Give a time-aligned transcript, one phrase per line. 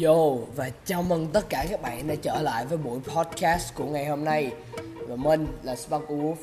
[0.00, 3.84] Yo và chào mừng tất cả các bạn đã trở lại với buổi podcast của
[3.84, 4.52] ngày hôm nay.
[5.08, 6.36] Và mình là Sparkle Wolf.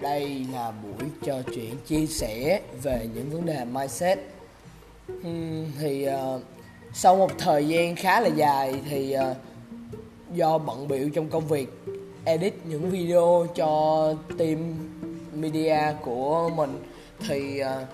[0.00, 4.18] Đây là buổi trò chuyện chia sẻ về những vấn đề mindset.
[5.12, 6.42] Uhm, Thì uh,
[6.94, 9.36] sau một thời gian khá là dài thì uh,
[10.34, 11.68] do bận biểu trong công việc
[12.24, 14.74] edit những video cho team
[15.32, 16.82] media của mình
[17.28, 17.88] Thì uh,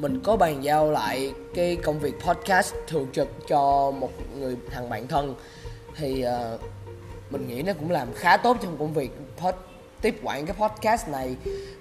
[0.00, 4.90] mình có bàn giao lại cái công việc podcast thường trực cho một người thằng
[4.90, 5.34] bạn thân.
[5.96, 6.60] Thì uh,
[7.30, 9.54] mình nghĩ nó cũng làm khá tốt trong công việc pod,
[10.02, 11.36] tiếp quản cái podcast này.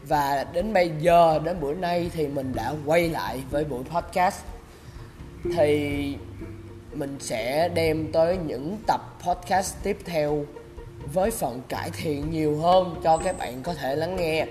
[0.07, 4.41] Và đến bây giờ đến bữa nay thì mình đã quay lại với buổi podcast.
[5.57, 6.15] Thì
[6.93, 10.45] mình sẽ đem tới những tập podcast tiếp theo
[11.13, 14.45] với phần cải thiện nhiều hơn cho các bạn có thể lắng nghe.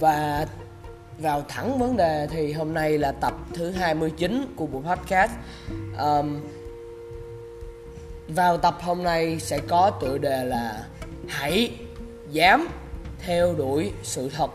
[0.00, 0.46] Và
[1.18, 5.30] vào thẳng vấn đề thì hôm nay là tập thứ 29 của buổi podcast.
[5.98, 6.40] Um,
[8.28, 10.84] vào tập hôm nay sẽ có tựa đề là
[11.28, 11.70] hãy
[12.30, 12.68] dám
[13.18, 14.50] theo đuổi sự thật.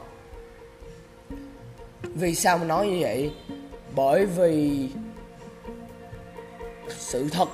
[2.04, 3.32] Vì sao mà nói như vậy?
[3.96, 4.90] Bởi vì
[6.90, 7.50] sự thật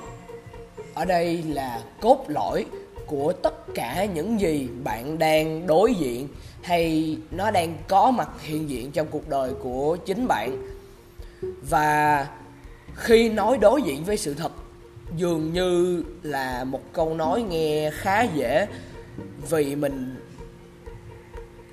[0.94, 2.64] ở đây là cốt lõi
[3.08, 6.28] của tất cả những gì bạn đang đối diện
[6.62, 10.68] hay nó đang có mặt hiện diện trong cuộc đời của chính bạn.
[11.68, 12.26] Và
[12.94, 14.52] khi nói đối diện với sự thật,
[15.16, 18.66] dường như là một câu nói nghe khá dễ,
[19.50, 20.16] vì mình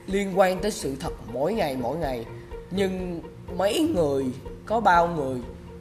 [0.08, 2.26] liên quan tới sự thật mỗi ngày mỗi ngày.
[2.72, 3.22] Nhưng
[3.58, 4.26] mấy người,
[4.66, 5.40] có bao người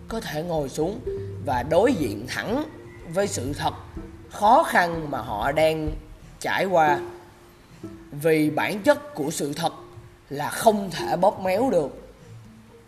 [0.08, 1.00] có thể ngồi xuống
[1.47, 2.64] và đối diện thẳng
[3.14, 3.75] với sự thật
[4.35, 5.91] khó khăn mà họ đang
[6.41, 7.01] trải qua.
[8.23, 9.73] Vì bản chất của sự thật
[10.31, 12.01] là không thể bóp méo được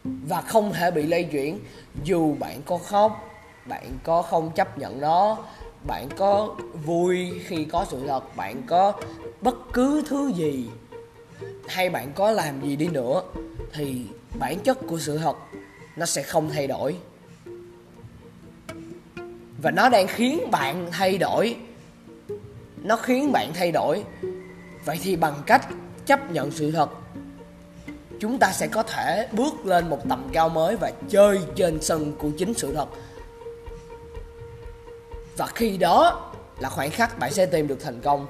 [0.05, 1.59] và không thể bị lây chuyển.
[2.05, 3.25] Dù bạn có khóc,
[3.67, 5.39] bạn có không chấp nhận nó,
[5.87, 6.55] bạn có
[6.85, 8.93] vui khi có sự thật, bạn có
[9.41, 10.69] bất cứ thứ gì,
[11.69, 13.23] hay bạn có làm gì đi nữa,
[13.73, 14.07] thì
[14.39, 15.37] bản chất của sự thật
[15.97, 16.97] nó sẽ không thay đổi
[19.63, 21.57] và nó đang khiến bạn thay đổi.
[22.83, 24.05] Nó khiến bạn thay đổi.
[24.85, 25.69] Vậy thì bằng cách
[26.07, 26.91] chấp nhận sự thật,
[28.21, 32.15] chúng ta sẽ có thể bước lên một tầm cao mới và chơi trên sân
[32.19, 32.89] của chính sự thật.
[35.37, 38.27] Và khi đó là khoảnh khắc bạn sẽ tìm được thành công.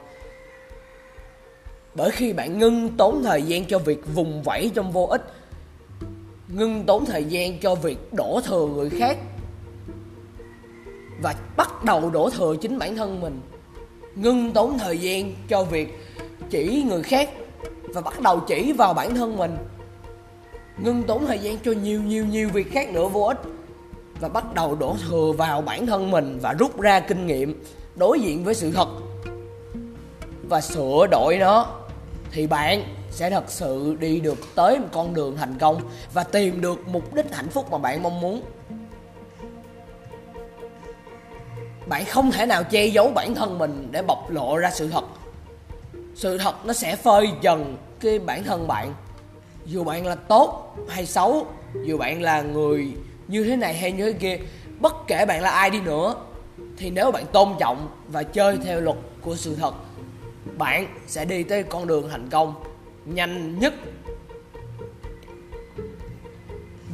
[1.95, 5.23] Bởi khi bạn ngưng tốn thời gian cho việc vùng vẫy trong vô ích,
[6.49, 9.19] ngưng tốn thời gian cho việc đổ thừa người khác
[11.23, 13.41] và bắt đầu đổ thừa chính bản thân mình.
[14.15, 15.99] Ngưng tốn thời gian cho việc
[16.51, 17.31] chỉ người khác
[17.83, 19.57] và bắt đầu chỉ vào bản thân mình.
[20.79, 23.39] Ngưng tốn thời gian cho nhiều nhiều nhiều việc khác nữa vô ích
[24.21, 27.65] và bắt đầu đổ thừa vào bản thân mình và rút ra kinh nghiệm
[27.97, 28.89] đối diện với sự thật.
[30.49, 31.67] Và sửa đổi nó
[32.31, 35.81] thì bạn sẽ thật sự đi được tới một con đường thành công
[36.15, 38.43] và tìm được mục đích hạnh phúc mà bạn mong muốn.
[41.87, 45.05] Bạn không thể nào che giấu bản thân mình để bộc lộ ra sự thật.
[46.15, 48.95] Sự thật nó sẽ phơi dần cái bản thân bạn.
[49.67, 51.47] Dù bạn là tốt hay xấu,
[51.85, 52.93] dù bạn là người
[53.29, 54.39] như thế này hay như thế kia,
[54.81, 56.15] bất kể bạn là ai đi nữa,
[56.77, 59.75] thì nếu bạn tôn trọng và chơi theo luật của sự thật,
[60.59, 62.55] bạn sẽ đi tới con đường thành công
[63.05, 63.75] nhanh nhất.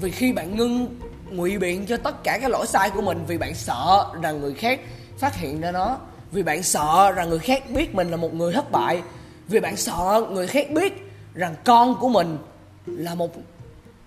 [0.01, 1.01] Vì khi bạn ngưng
[1.37, 4.55] ngụy biện cho tất cả các lỗi sai của mình vì bạn sợ rằng người
[4.55, 4.81] khác
[5.19, 5.99] phát hiện ra nó.
[6.33, 9.03] Vì bạn sợ rằng người khác biết mình là một người thất bại.
[9.49, 10.93] Vì bạn sợ người khác biết
[11.35, 12.39] rằng con của mình
[12.87, 13.31] là một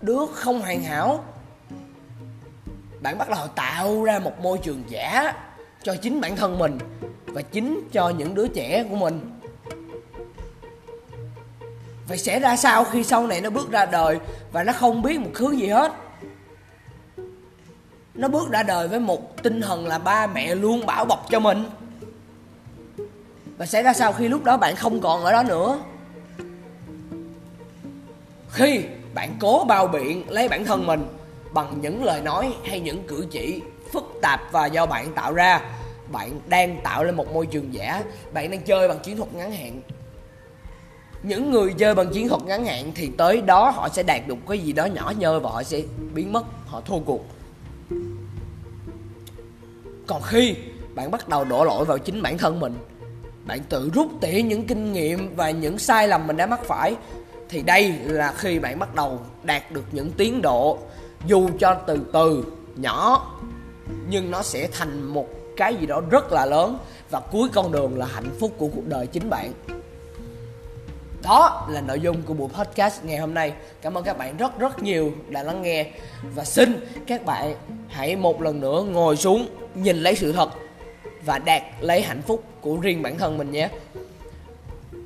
[0.02, 1.24] đứa không hoàn hảo.
[3.02, 5.34] Bạn bắt đầu tạo ra một môi trường giả
[5.84, 6.78] cho chính bản thân mình
[7.26, 9.32] và chính cho những đứa trẻ của mình.
[12.08, 14.20] Vậy sẽ ra sao khi sau này nó bước ra đời
[14.52, 15.92] và nó không biết một thứ gì hết?
[18.16, 21.40] Nó bước ra đời với một tinh thần là ba mẹ luôn bảo bọc cho
[21.40, 21.66] mình.
[23.58, 25.80] Và sẽ ra sao khi lúc đó bạn không còn ở đó nữa.
[28.50, 28.84] Khi
[29.14, 31.08] bạn cố bao biện lấy bản thân mình
[31.54, 33.62] bằng những lời nói hay những cử chỉ
[33.94, 35.62] phức tạp và do bạn tạo ra,
[36.12, 38.04] bạn đang tạo lên một môi trường giả
[38.34, 39.82] bạn đang chơi bằng chiến thuật ngắn hạn.
[41.24, 44.36] Những người chơi bằng chiến thuật ngắn hạn thì tới đó họ sẽ đạt được
[44.48, 45.82] cái gì đó nhỏ nhơ và họ sẽ
[46.14, 47.26] biến mất, họ thua cuộc
[50.08, 50.56] còn khi
[50.96, 52.74] bạn bắt đầu đổ lỗi vào chính bản thân mình,
[53.46, 56.96] bạn tự rút tỉa những kinh nghiệm và những sai lầm mình đã mắc phải,
[57.50, 60.78] thì đây là khi bạn bắt đầu đạt được những tiến độ,
[61.28, 62.44] dù cho từ từ,
[62.76, 63.32] nhỏ,
[64.10, 65.28] nhưng nó sẽ thành một
[65.58, 66.78] cái gì đó rất là lớn
[67.10, 69.52] và cuối con đường là hạnh phúc của cuộc đời chính bạn
[71.24, 73.54] đó là nội dung của buổi podcast ngày hôm nay.
[73.82, 75.86] Cảm ơn các bạn rất rất nhiều đã lắng nghe.
[76.36, 77.56] Và xin các bạn
[77.88, 80.50] hãy một lần nữa ngồi xuống, nhìn lấy sự thật
[81.26, 83.70] và đạt lấy hạnh phúc của riêng bản thân mình nhé.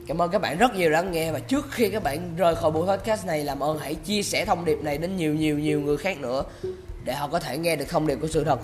[0.07, 1.31] Cảm ơn các bạn rất nhiều đã nghe.
[1.31, 4.45] Và trước khi các bạn rời khỏi buổi podcast này, làm ơn hãy chia sẻ
[4.45, 6.43] thông điệp này đến nhiều nhiều nhiều người khác nữa
[7.05, 8.59] để họ có thể nghe được thông điệp của sự thật.